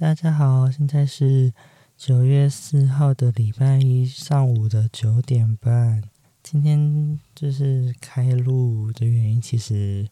[0.00, 1.52] 大家好，现在是
[1.94, 6.02] 九月四号的礼拜一上午的九点半。
[6.42, 10.08] 今天就是开录的原因，其实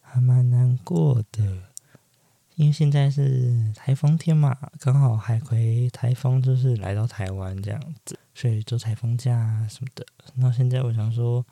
[0.00, 1.62] 还蛮难过的，
[2.56, 10.04] 因为现在是台风天嘛，刚好海葵台风就是来到台湾这样子，所以做台风假什么的。
[10.34, 11.46] 那现在我想说，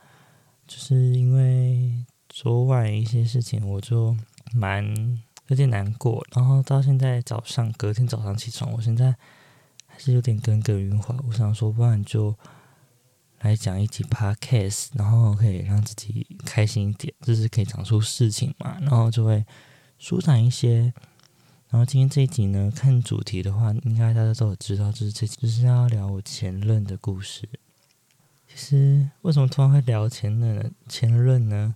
[0.66, 4.16] 就是因为昨晚一些事情，我就
[4.52, 5.22] 蛮。
[5.50, 9.16] 有点难过，然后到现在早上，隔天早上起床，我现在
[9.88, 11.12] 还是有点耿耿于怀。
[11.26, 12.36] 我想说，不然就
[13.40, 19.44] 来讲一集 podcast，然后可以让自己开心一点，就是可以讲出事情嘛，然后就会
[19.98, 20.94] 舒展一些。
[21.68, 27.48] 然后今天这一集呢，看主题的话，应该大家都有知道，就是这就是要聊我前任的故事。
[28.46, 31.74] 其实为什么突然会聊前任前任呢？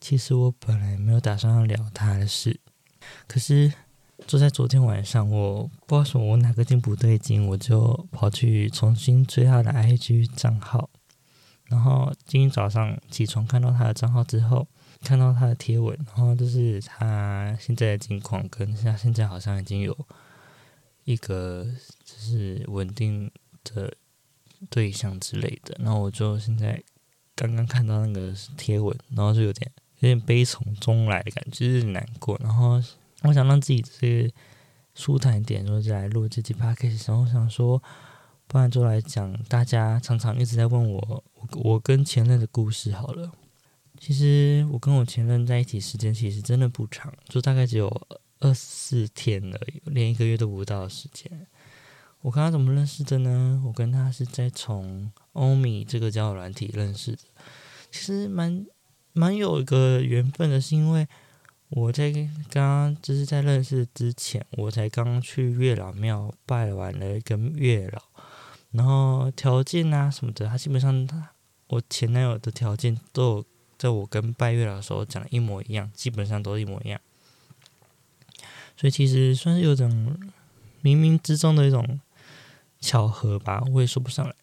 [0.00, 2.60] 其实我本来没有打算要聊他的事。
[3.26, 3.72] 可是，
[4.26, 10.90] 就在昨天晚上，我不知道什么，我哪个点不对劲，我就跑去重新追他的 IG 账号。
[11.68, 14.68] 然后今天早上起床看到他的账号之后，
[15.02, 19.96] 看到他的贴文，然后就是他现在的近况，跟他现在好像已经有
[21.04, 21.66] 一个
[22.04, 23.30] 就是稳定
[23.64, 23.92] 的
[24.68, 25.74] 对象之类的。
[25.78, 26.80] 然后我就现在
[27.34, 29.70] 刚刚看到那个贴文，然后就有点。
[30.00, 32.38] 有点悲从中来的感觉，就是难过。
[32.42, 32.82] 然后
[33.22, 34.32] 我想让自己这
[34.94, 37.10] 舒坦一点，然后就来录这期 p o d c a s。
[37.10, 37.82] 然后我想说，
[38.46, 43.32] 不然就来讲大家常常一直在问我，我跟前任的故事好了。
[43.98, 47.88] 其实我跟我前任在一起时间其实真的不长，就大概只有
[48.40, 51.46] 二十四天而已，连一个月都不到的时间。
[52.20, 53.62] 我跟他怎么认识的呢？
[53.64, 57.22] 我跟他是在从欧米这个交友软体认识的，
[57.90, 58.66] 其实蛮。
[59.14, 61.06] 蛮有一个缘分的，是因为
[61.68, 68.02] 我在刚刚就是在认识之前，我才刚去月老庙拜完了一个月老，
[68.72, 71.30] 然后条件啊什么的，他基本上他
[71.68, 73.44] 我前男友的条件都有
[73.78, 77.00] 在我跟拜月老的时候讲的一模一样，基本上都一模一样，
[78.76, 80.16] 所以其实算是有种
[80.82, 82.00] 冥冥之中的一种
[82.80, 84.34] 巧合吧，我也说不上来。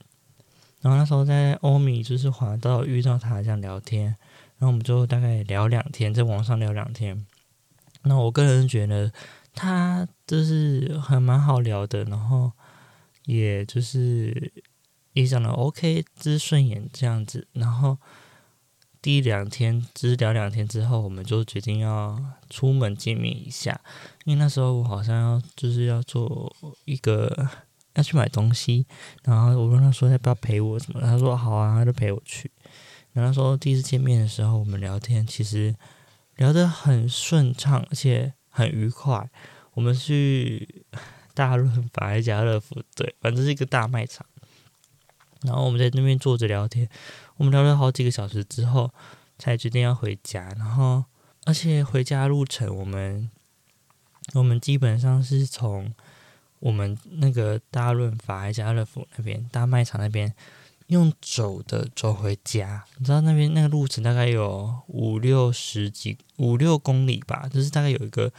[0.82, 4.16] 然后那时候在欧米就是滑到遇到他这样聊天。
[4.58, 7.26] 然后我们就大概聊两天，在网上聊两天。
[8.04, 9.12] 那我个人觉得
[9.56, 12.52] 他就是还蛮好聊的，然后
[13.26, 14.52] 也就是
[15.14, 17.48] 也讲的 OK，就是顺眼这样子。
[17.54, 17.98] 然后
[19.02, 23.82] 第两天只聊两天之后，我们就决定要出门见面一下，
[24.26, 26.56] 因为那时候我好像要就是要做
[26.86, 27.50] 一个
[27.96, 28.86] 要去买东西，
[29.24, 32.52] 然后我跟他说要不要陪我什么，他说好啊，他就陪我去。
[33.14, 35.76] 然后说第一次见面的时候，我们聊天其实
[36.36, 39.30] 聊得很顺畅，而且很愉快。
[39.74, 40.86] 我们去
[41.34, 44.26] 大润发还是家乐福，对，反正是一个大卖场。
[45.44, 46.88] 然后我们在那边坐着聊天，
[47.38, 48.94] 我们聊了好几个小时之后，
[49.40, 50.48] 才决定要回家。
[50.58, 51.04] 然后，
[51.46, 53.30] 而且回家路程，我们
[54.36, 55.94] 我们基本上是从
[56.62, 60.34] 我们那个大润发还是家乐福那边大卖场那边。
[60.88, 68.30] 用走的走回家，你知道那边那个路程大概有五六十几五六公里吧，就是大概有一个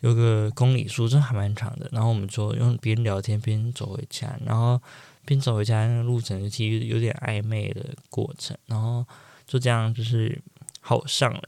[0.00, 1.88] 有个公里数，真还蛮长的。
[1.92, 4.82] 然后我们就用边聊天边走回家，然后
[5.24, 9.06] 边走回家那个路程其实有点暧昧的过程，然后
[9.46, 10.42] 就这样就是
[10.80, 11.42] 好上了。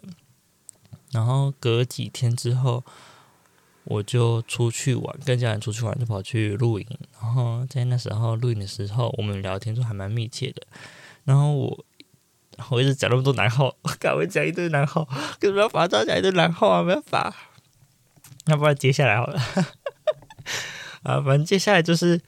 [1.10, 2.84] 然后隔几天之后。
[3.84, 6.86] 我就出去玩，跟家人出去玩，就跑去露营。
[7.20, 10.62] 然后在那时候露营的时候，我们聊天就还蛮密切的。
[11.24, 11.84] 然后我
[12.70, 15.04] 我一直讲那么多男号，我赶快讲一堆男号，
[15.40, 17.36] 可是没有办法讲一堆男号啊，没办法。
[18.46, 19.40] 要不然接下来好了，
[21.02, 22.20] 啊，反正接下来就是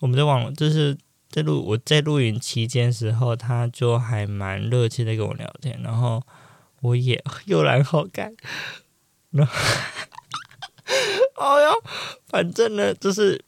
[0.00, 0.96] 我们在网，就是
[1.28, 6.22] 在录我在露营期间时候，他就还蛮热切的跟我聊天，然后
[6.80, 8.34] 我也 又然后干，
[9.30, 9.52] 然后。
[11.42, 11.82] 哦哟，
[12.28, 13.44] 反正呢，就是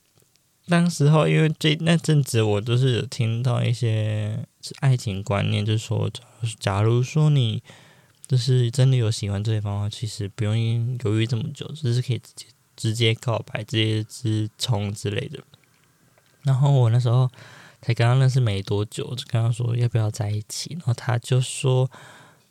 [0.67, 4.45] 当时候，因为这那阵子我都是有听到一些
[4.81, 6.11] 爱情观念，就是说，
[6.59, 7.63] 假如说你
[8.27, 15.39] 就是真的有喜欢对方的话，其实不用犹豫这么久，就是可以直接直接告白，直接直冲之类的。
[16.43, 17.31] 然后我那时候
[17.81, 21.91] 才刚刚认识没多久，就跟他说要不要在一起，然后他就说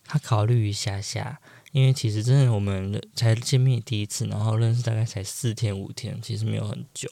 [0.06, 1.40] 他考虑一下下。
[1.74, 7.10] 因为其实真的我们才见面第一次，然后认识大概才四天五天，其实没有很久，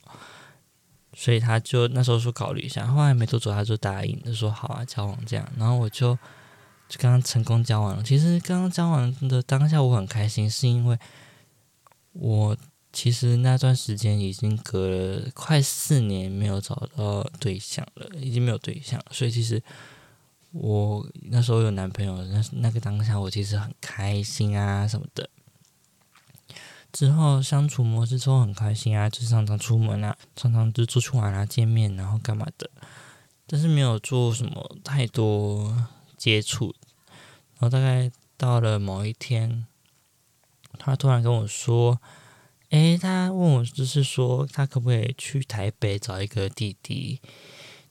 [1.13, 6.15] 所以他就那时候说考虑一下，后来没多久他就答应，就说好啊，交往这样，然后我就
[6.87, 8.03] 就刚刚成功交往了。
[8.03, 10.95] 其实刚刚交往的当下我很开心，是因为
[12.13, 12.55] 我
[12.93, 19.63] 其实那段时间已经隔了快四年没有找到对象了，已经没有对象，所以其实
[20.51, 25.30] 我那时候有男朋友，那那个当下我其实很开心啊什么的。
[26.92, 32.69] 之后相处模式之后很开心啊，就是常常出门啊，常常就出去玩啊，见面然后干嘛的，
[33.48, 35.88] 但是没有做什么太多
[36.18, 36.75] 接触。
[37.54, 39.65] 然后大概到了某一天，
[40.77, 42.01] 他突然跟我说
[42.71, 47.21] ：“诶，他问我就是说他可不可以去台北找一个弟弟？”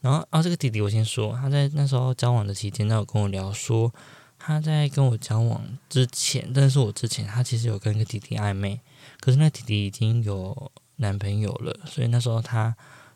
[0.00, 3.92] 然后啊，这个弟弟我先说，他在那时候交往的期间，他有跟我聊说
[4.38, 8.80] 他在跟我交往之前，但是我之前他其实有跟一个弟弟暧昧。
[9.20, 12.74] 可是那弟弟已经有男朋友了，所以那时候他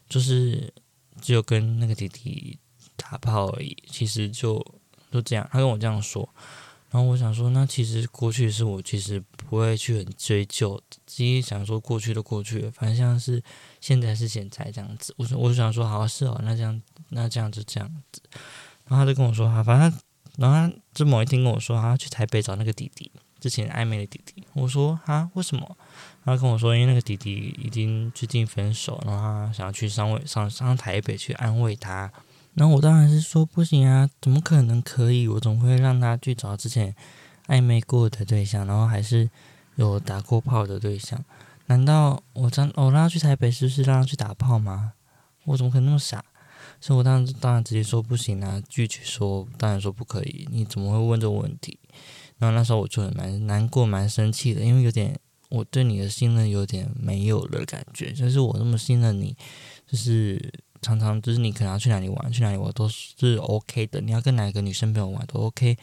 [0.08, 0.72] 就是
[1.20, 2.58] 只有跟那个弟弟
[2.96, 3.76] 打炮而已。
[3.88, 4.62] 其实就
[5.10, 6.28] 就这样，他跟我这样说。
[6.94, 10.80] 然后我想说，那其实过去是，我其实不会去很追究。
[11.04, 13.42] 只是想说，过去的过去，反正像是
[13.80, 15.12] 现在是现在这样子。
[15.18, 18.22] 我说我想说，好是哦，那这样那这样就这样子。
[18.86, 20.00] 然后他就跟我说，哈，反正
[20.36, 23.10] 然后他这某一天跟我说，他去台北找那个弟弟。
[23.40, 25.76] 之前暧昧的弟弟，我说啊，为什么？
[26.24, 32.12] 他跟我说，因为那个弟弟已经最近分手，然后他想要去上位上上台北去安慰他。
[32.54, 35.26] 然后我当然是说不行啊，怎么可能可以？
[35.28, 36.94] 我总会让他去找之前
[37.48, 39.28] 暧昧过的对象，然后还是
[39.76, 41.22] 有打过炮的对象。
[41.66, 44.92] 难道我让我让他去台北，是不是让他去打炮吗？
[45.44, 46.24] 我怎么可能那么傻？
[46.80, 50.46] 所以我当然当然直接说不行啊，拒绝说，当然说不可以。
[50.50, 51.78] 你怎么会问这个问题？
[52.38, 55.18] 然后那时候我就很蛮难过、蛮生气的，因为有点
[55.48, 58.12] 我对你的信任有点没有了感觉。
[58.12, 59.36] 就是我那么信任你，
[59.86, 60.52] 就是
[60.84, 64.02] 常常就是你可能要去哪里玩，去哪里玩都是 OK 的。
[64.02, 65.78] 你要跟哪个女生朋友玩都 OK，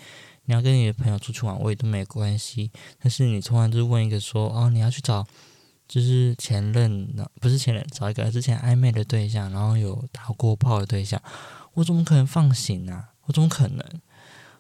[0.46, 2.70] 你要跟你的朋友出去玩我也都没关系。
[3.02, 5.26] 但是你突然就问一个说哦，你要去找
[5.88, 11.20] 就是前任，不是前任，找一个之前暧昧的对象，然后有打过炮的对象，
[11.74, 13.10] 我怎么可能放行啊？
[13.26, 13.84] 我怎么可能？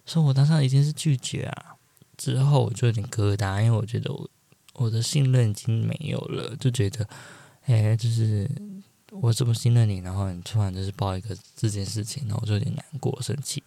[0.05, 1.75] 所以我当时已经是拒绝啊。
[2.17, 4.29] 之后我就有点疙瘩，因为我觉得我
[4.73, 7.07] 我的信任已经没有了，就觉得，
[7.65, 8.49] 哎，就是
[9.11, 13.61] 我这么信任你，然后你突然就是报一个这件事情，然后我就有点难过、生气。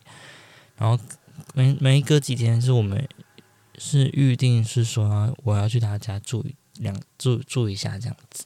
[0.77, 0.99] 然后
[1.55, 3.09] 没没隔几天，是我们
[3.79, 6.45] 是预定是说我要去他家住
[6.79, 8.45] 两住住一下这样子。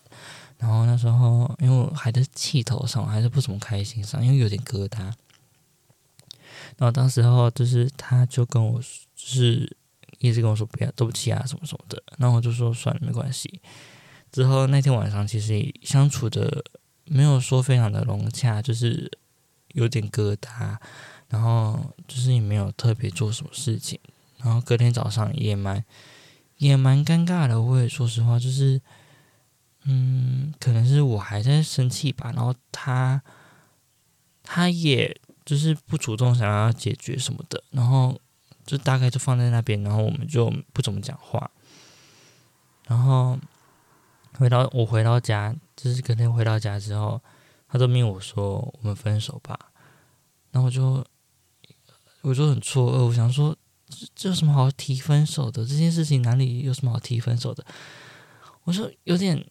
[0.59, 4.99] 然后那时候因为我还在气头上，还是不怎么开心上，因为有点疙瘩。
[4.99, 9.77] 然后当时候就是他就跟我就是。
[10.21, 13.61] 一直跟我说不要，对不起啊，什么什么的，然后我就说算了，没关系。
[14.33, 16.65] 之后那天晚上其实相处的
[17.11, 19.11] 没有说非常的融洽，就是
[19.69, 20.77] 有点疙瘩，
[21.29, 23.99] 然后就是也没有特别做什么事情。
[24.39, 25.85] 然后隔天早上也蛮
[26.57, 28.81] 也蛮尴尬的，我也说实话，就是
[29.85, 33.23] 嗯，可能是我还在生气吧，然后他
[34.43, 38.21] 他也就是不主动想要解决什么的，然后。
[38.69, 41.51] 就大概就放在那边，然后我们就不怎么讲话。
[42.87, 43.39] 然后
[44.35, 47.23] 回到我回到家，就是隔天回到家之后，
[47.69, 49.57] 他都命我说我们分手吧。
[50.51, 51.07] 然后我就
[52.23, 53.57] 我就很错愕，我想说
[54.15, 55.65] 这有什么好提分手的？
[55.65, 57.65] 这件事情哪里有什么好提分手的？
[58.65, 59.47] 我说有点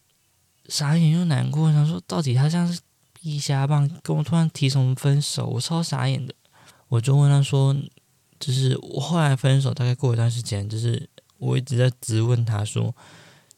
[0.68, 2.80] 傻眼又难过，想说到底他像是
[3.22, 5.48] 一瞎棒，跟我突然提什么分手？
[5.48, 6.36] 我超傻眼的。
[6.90, 7.76] 我就问他说。
[8.40, 11.10] 就是我后来分手，大概过一段时间，就是
[11.40, 12.96] 我一直在质问他说：“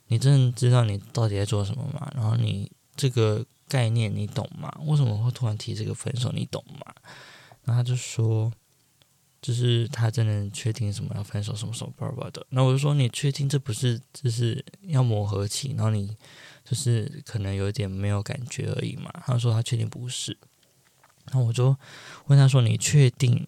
[0.10, 2.12] 你真的知道你到底在做什么吗？
[2.14, 4.70] 然后你这个概念你懂吗？
[4.86, 6.32] 为什么会突然提这个分手？
[6.34, 6.94] 你懂吗？”
[7.66, 8.52] 然后他就说
[9.42, 15.74] ：“就是他真的确定什么要分手，什么什么巴拉巴的。”那我就说：“你确定这不是就是要磨合期？
[15.78, 16.16] 然后你
[16.66, 20.38] 就是可能有点没有感觉而已嘛？”他说：“他确定不是。”
[21.32, 21.78] 然后我就
[22.26, 23.48] 问他说：“你确定？”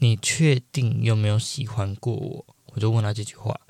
[0.00, 2.46] 你确定有没有喜欢过我？
[2.66, 3.60] 我就问他这句话，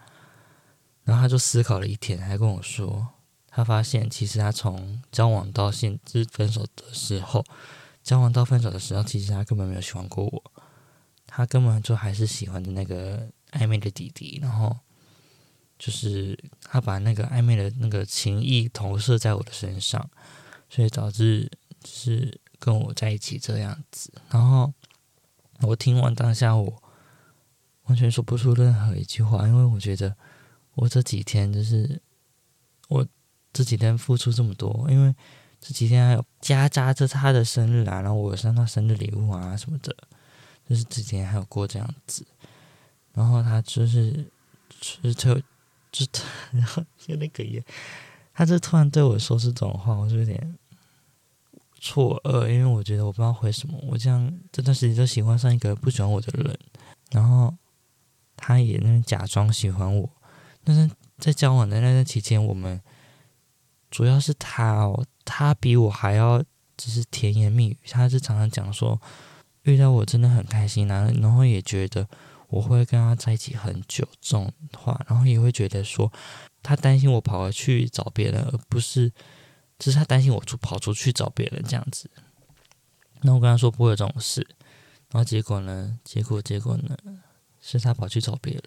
[1.09, 3.09] 然后他就思考了一天，还跟我说，
[3.49, 7.43] 他发现其实他从交往到现至分手的时候，
[8.03, 10.53] 交往到分手的时候，其实他根本没有喜欢过我，
[11.27, 14.77] 他根本就还是喜欢的那个暧昧的弟弟，然后
[15.79, 20.11] 就是他把那个暧昧的那个情意投射在我的身上，
[20.69, 21.51] 所以导致
[21.87, 24.73] 是跟我在一起这样子，然后。
[25.63, 26.73] 我听完当下，我
[27.87, 30.17] 完全说不出任何一句话，因为我觉得
[30.79, 32.01] 我这几天就是
[32.89, 33.05] 我
[33.53, 35.13] 这几天付出这么多，因为
[35.61, 39.95] 这几天还有夹杂着他的生日啊，然后我有收到生日礼物啊什么的，
[40.69, 42.25] 就是这几天还有过这样子，
[43.13, 44.13] 然后他就是
[44.81, 45.35] 就是特
[45.91, 47.65] 就他，然后有点哽咽，
[48.33, 50.57] 他就突然对我说出这种话，我就有点
[51.81, 53.77] 错愕，因为我觉得我不知道回什么。
[53.89, 56.57] 我这样这段时间就喜欢上一个不喜欢我的人，
[57.11, 57.53] 然后
[58.37, 60.09] 他也那假装喜欢我，
[60.69, 62.79] 但是在交往的那段期间，我们
[63.91, 66.45] 主要是他哦，他比我还要
[66.77, 69.01] 只是甜言蜜语，他是常常讲说
[69.63, 72.07] 遇到我真的很开心啊，然后也觉得。
[72.51, 76.11] 我会跟他在一起很久，这种话，然后也会觉得说，
[76.63, 79.13] 他担心我跑回去找别人，而不是，
[79.79, 82.11] 只是他担心我出跑出去找别人这样子。
[83.21, 84.41] 那我跟他说不会有这种事，
[85.11, 85.99] 然后结果呢？
[86.03, 86.97] 结果结果呢？
[87.61, 88.63] 是他跑去找别人，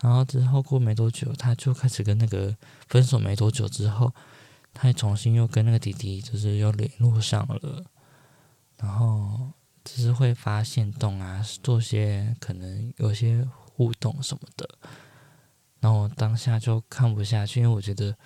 [0.00, 2.56] 然后之后过没多久，他就开始跟那个
[2.88, 4.12] 分手没多久之后，
[4.72, 7.84] 他也重新又跟那个弟弟就是又联络上了，
[8.78, 9.52] 然后。
[9.88, 14.68] 只是会发现动啊，做些可能有些互动什么的，
[15.78, 18.16] 然后我当下就看不下去，因为我觉得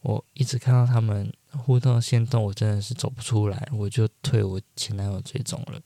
[0.00, 5.80] 我一直看到他们互动线动，我真的是走不出来，我就退我前男友追踪了。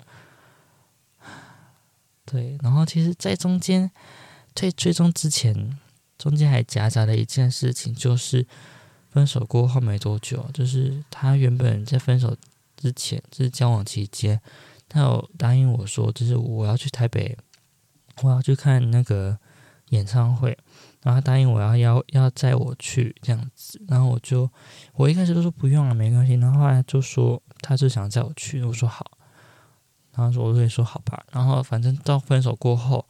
[2.25, 3.91] 对，然后其实，在中间
[4.61, 5.79] 在追踪之前，
[6.19, 8.47] 中间还夹杂了一件事情，就是
[9.09, 12.37] 分手过后没多久，就是他原本在分手
[12.77, 14.39] 之前，就是交往期间。
[14.87, 17.39] 他有答应我说，就是我要去台北，
[18.23, 19.39] 我要去看那个
[19.89, 20.51] 演唱会，
[21.03, 24.51] 然后他答应我要要要载我去这样子，然后我就
[24.93, 29.11] 我一开始都说不用了，没关系，然后后来就说他就想载我去，我说好，
[30.15, 33.07] 然后说我就说好吧，然后反正到分手过后，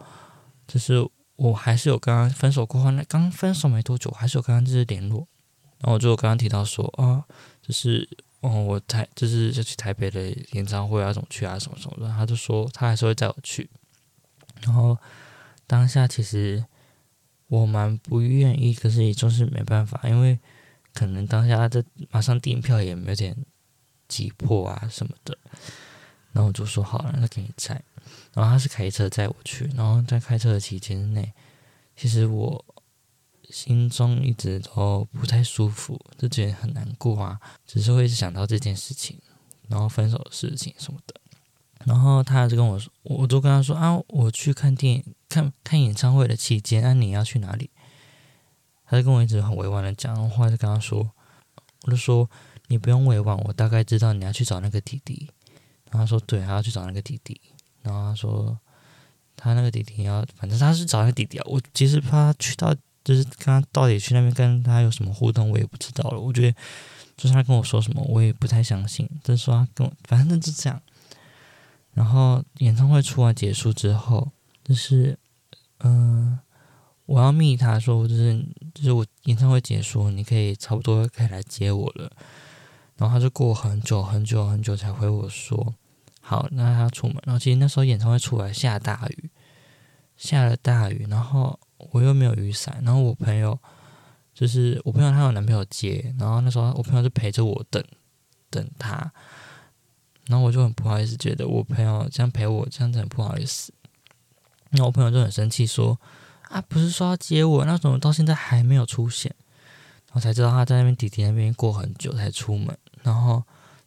[0.69, 1.05] 就是
[1.41, 5.27] 我还是有跟他分手过后，那刚分手没多久，还是有跟他就是联络，
[5.79, 7.25] 然后我就刚刚提到说啊，
[7.63, 8.09] 就是。
[8.43, 13.69] 哦，我台就是要去台北的演唱会啊，怎么去啊，什么什么的，他就说他还是会载我去。
[14.63, 14.97] 然后
[15.67, 16.65] 当下其实
[17.49, 20.39] 我蛮不愿意，可是也就是没办法，因为
[20.95, 23.37] 可能当下这马上订票也有点
[24.09, 25.37] 急迫啊什么的。
[26.33, 27.83] 然后我就说好了，那给你载。
[28.35, 31.33] 然后他是开车载我去，然后在开车的期间内，
[31.97, 32.65] 其实我。
[33.51, 37.37] 心中一直都不太舒服，就觉得很难过啊，
[37.67, 39.21] 只是会想到这件事情，
[39.67, 41.17] 然后分手的事情什么的。
[41.85, 47.71] 然后他就跟我说，我就跟他说啊，我去看电影、看看演唱会的期间，啊、你要去哪里？
[48.87, 51.11] 他就跟我一直很委婉的讲，然后后来就跟他说，
[51.83, 52.31] 我就说
[52.69, 55.29] 你不用委婉，我大概知道你要去找那个弟弟。
[55.91, 57.41] 然后他说对，他要去找那个弟弟。
[57.83, 58.59] 然后他说
[59.37, 61.45] 他那个弟弟要，反正他是找那个弟弟啊。
[61.47, 62.75] 我其实怕他去到。
[63.03, 66.21] 就是跟他到底去那边跟他有什么互动，我也不知道了。
[66.21, 66.57] 我觉得，
[67.17, 69.09] 就是他跟我说什么，我也不太相信。
[69.25, 70.81] 就是说他跟我，反正就这样。
[71.95, 74.31] 然后演唱会出完结束之后，
[74.63, 75.19] 就是，
[75.79, 76.39] 嗯、
[77.07, 82.13] 我要密他说，就是就是我演唱会结束，你可以差不多可以来接我了。
[82.99, 85.75] 然后他就过很久很久很久才回我说，
[86.31, 87.17] 好，那他出门。
[87.25, 89.31] 然后其实那时候演唱会出来下大雨，
[90.17, 91.59] 下了大雨，然后。
[91.93, 93.59] 我又没有雨伞，然后我朋友
[94.35, 97.83] 就是我朋友，她有男朋友接，然后那时候我朋友就陪着我等
[98.51, 99.11] 等他，
[100.27, 103.73] 然后我就很不好意思，觉得我朋友这样陪我这样子很不好意思，
[104.73, 105.99] 那我朋友就很生气说
[106.53, 109.35] ：“啊，不是说要接我，那怎么到现在还没有出现？”
[110.09, 113.43] 然后才知道他在那边弟弟那边过很久才出门，然后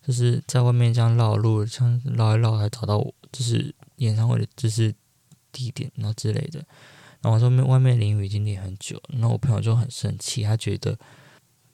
[0.05, 4.93] 就是在外面这样绕路，这样绕一绕才找到我，就是演唱会的就是
[5.51, 6.63] 地点，然后之类的。
[7.21, 10.99] 然后外面外面淋雨已经淋很久，然后我朋友就很生气，他觉得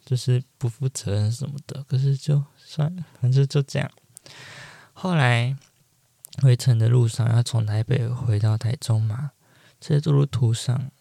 [0.05, 1.83] 就是不负责任什么的。
[1.85, 3.91] 可是就算，反正就这样。
[4.93, 5.57] 后来
[6.43, 9.31] 回程的路上要从台北回到台中嘛，
[9.79, 10.91] 在这路途上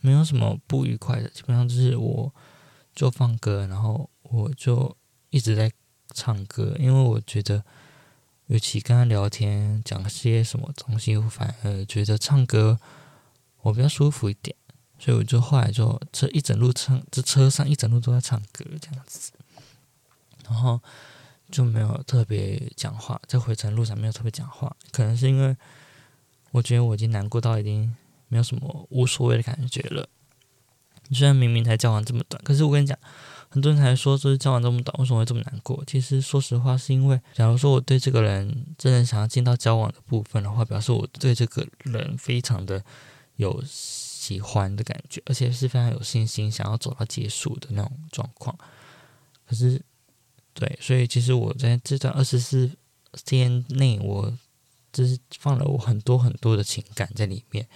[0.00, 2.34] 没有什么不愉快的，基本上就是我
[2.94, 4.96] 就放歌，然后我就
[5.28, 5.70] 一直在
[6.14, 7.64] 唱歌，因为我觉得，
[8.46, 12.78] 与其跟他聊天讲些什么东西，我反而觉得唱歌。
[13.62, 14.56] 我比较舒服一点，
[14.98, 19.32] 所以我就后来就这一整路唱，这车上一整路都在唱歌这样子，
[20.46, 20.80] 然后
[21.50, 25.54] 就没有特别讲话，在回程路上没有特别讲话，可能是因为
[26.52, 27.94] 我觉得我已经难过到已经
[28.28, 30.08] 没有什么无所谓的感觉了。
[31.12, 32.98] 虽然明明才交往这么短，可是我跟你讲，
[33.50, 35.84] 很多人还说就是交往这么短，为什么会这么难过？
[35.86, 42.82] 其实说实话，是因为假如说我对这个人真的想要进到交往的部分的话，表示我对这个人非常的。
[43.36, 48.54] 有喜欢的感觉，而且是非常有信心，想要走到结束的那种状况。
[49.48, 49.80] 可是，
[50.52, 52.70] 对，所以其实我在这段二十四
[53.24, 54.30] 天内，我
[54.92, 57.66] 就是放了我很多很多的情感在里面。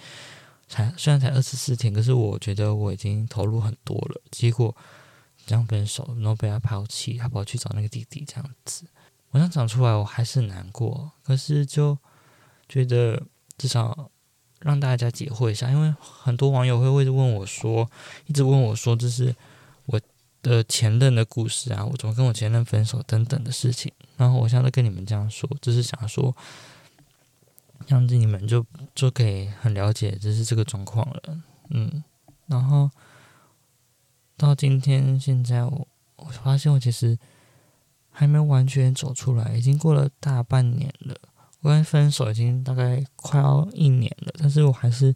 [0.67, 4.21] 才虽然才二十四天，可是我觉得我已经投入很多了。
[4.29, 4.75] 结果
[5.45, 8.85] 这样分手，然后被他抛弃，他跑去找那个弟弟这样子。
[9.31, 11.97] 我想讲出来，我还是难过，可是就
[12.69, 13.21] 觉得
[13.57, 14.09] 至少
[14.59, 17.89] 让大家解惑一下，因为很多网友会会问我说，
[18.27, 19.35] 一直问我说，这是
[19.85, 19.99] 我
[20.41, 23.91] 的前任的故事啊，我怎么跟我前任分手等等的事情。
[24.15, 26.33] 然后我现在跟你们这样说，就是想说，
[27.85, 31.21] 这样子你们就就可以很了解，就是这个状况了。
[31.69, 32.01] 嗯，
[32.47, 32.89] 然后
[34.37, 35.87] 到今天现在我
[36.17, 37.17] 我发现我其实。
[38.17, 41.13] 还没完全走出来，已经过了大半年了。
[41.59, 45.13] 我跟分手已经大概快要一年了，但是我还是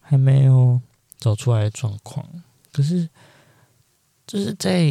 [0.00, 0.82] 还没有
[1.18, 2.28] 走出来的状况。
[2.72, 3.08] 可是，
[4.26, 4.90] 就是在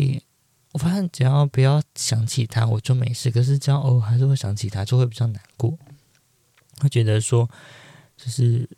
[0.72, 3.30] 我发现，只要不要想起他，我就没事。
[3.30, 5.78] 可是，只要偶尔还是会想起他，就会比较难过。
[6.80, 7.50] 会觉得说，
[8.16, 8.70] 就是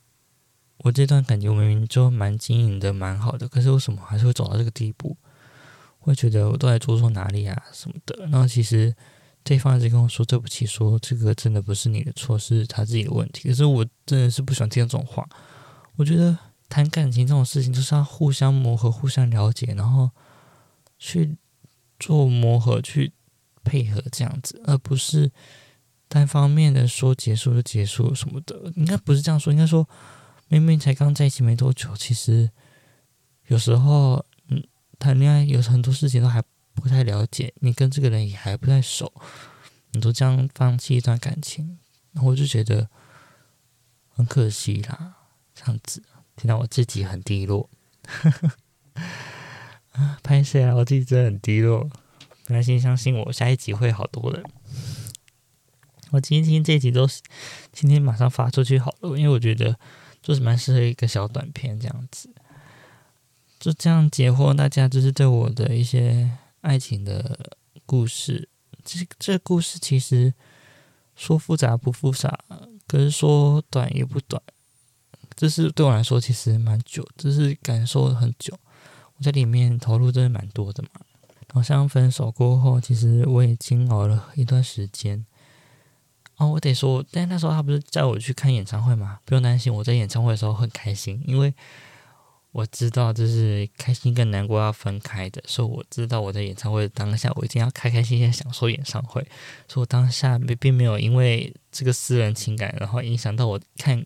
[0.86, 5.18] 我这段感情明明就蛮经营的蛮好的，可是为什么还是会走到这个地步？
[5.98, 8.96] 会觉得我都在做错哪里啊什么的，然后其实
[9.44, 13.50] 对方一直跟我说对不起，说这个真的不是你的错，是他自己的问题。
[13.50, 15.28] 可是我真的是不喜欢听这种话。
[15.96, 16.38] 我觉得
[16.70, 20.12] 谈感情这种事情就是要互相磨合、互相了解，然后
[21.00, 21.36] 去
[22.00, 23.12] 做磨合、去
[23.64, 25.32] 配合这样子，而不是
[26.08, 28.72] 单方面的说结束就结束什么的。
[28.76, 29.90] 应该不是这样说，应该说
[30.48, 32.52] 明明才刚在一起没多久，其实
[33.48, 34.64] 有时候嗯。
[34.98, 36.42] 谈恋爱有很多事情都还
[36.74, 39.12] 不太了解，你跟这个人也还不太熟，
[39.92, 41.78] 你都这样放弃一段感情，
[42.24, 42.90] 我就觉得
[44.08, 45.16] 很可惜啦。
[45.54, 46.02] 这样子，
[46.38, 47.70] 听到我自己很低落，
[49.92, 51.90] 啊， 拍摄啊，我自己真的很低落。
[52.48, 54.42] 本来先相信我，下一集会好多的。
[56.12, 57.22] 我今天这一集都是
[57.74, 59.78] 今天马上发出去好了，因为我觉得
[60.26, 62.28] 就是蛮适合一个小短片这样子。
[63.60, 67.52] 就这样解惑，大家就是对我的一些爱情的
[67.86, 68.50] 故事。
[68.84, 70.34] 这这故事其实
[71.16, 72.40] 说复杂不复杂，
[72.88, 74.42] 可是说短也不短。
[75.36, 78.58] 这是对我来说其实蛮久，就是感受很久。
[79.18, 80.90] 我在里面投入真的蛮多的嘛。
[81.54, 85.26] 好像分手过后，其实我也经熬了一段时间。
[86.38, 89.20] 哦，我得说，但那时候他不是叫我去看演唱会吗？
[89.26, 91.54] 不用担心，我在演唱会的时候很开心，因为。
[92.52, 99.22] 我知道这是开心跟难过要分开的，所以我知道我在演唱会的当下，我一定要开开心心享受演唱会。
[99.68, 104.02] 所以我当下并并没有因为这个私人情感，然后影响到我看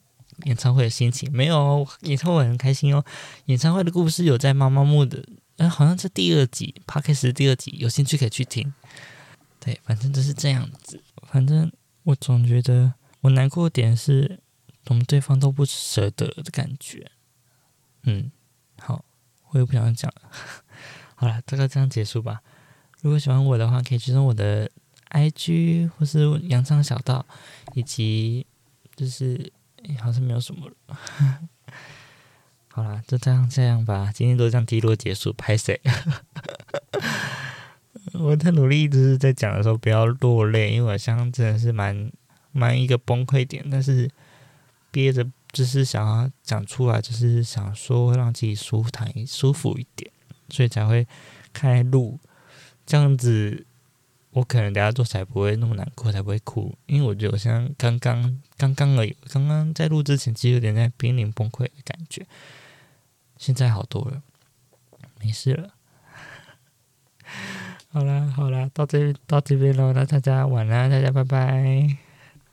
[0.45, 1.31] 演唱会的心情。
[1.31, 3.05] 没有，演唱会很开心哦。
[3.45, 5.23] 演唱会的故事有在妈妈木的，
[5.57, 8.73] 嗯，好像是第二集，Podcast 第二集，有兴趣可以去听。
[9.59, 10.99] 对，反正就是这样子。
[11.31, 11.71] 反正
[12.03, 14.39] 我总觉得我难过点是，
[14.87, 17.11] 我们对方都不舍得的感觉。
[18.03, 18.31] 嗯。
[18.81, 19.03] 好，
[19.49, 20.09] 我也不想讲。
[21.15, 22.41] 好了，大概这样结束吧。
[23.01, 24.71] 如果喜欢我的话，可以追踪我的
[25.09, 27.25] IG 或是羊肠小道，
[27.73, 28.47] 以及
[28.95, 29.51] 就是
[29.99, 30.99] 好像没有什么了。
[32.71, 34.11] 好了，就这样这样吧。
[34.15, 35.81] 今天都这样低落结束，拍谁？
[38.19, 42.11] 我太努力，一直是在讲的时候不要落泪，因为我想真的是蛮
[42.51, 44.09] 蛮一个崩溃点，但是
[44.91, 45.25] 憋着。
[45.51, 50.11] 就是想要讲出来，就是想说让自己舒坦、舒服一点，
[50.49, 51.07] 所以才会
[51.51, 52.19] 开录
[52.85, 53.65] 这样子。
[54.29, 56.77] 我可能等下做才不会那么难过，才不会哭。
[56.85, 62.27] 因为我觉得我像刚刚、刚刚而已，刚刚在录之前其实有点在濒临崩溃的感觉，
[63.35, 64.21] 现在好多了，
[65.19, 65.73] 没事了。
[67.91, 72.08] 好啦，好啦，到这到这边喽，那大家晚安，大家拜拜。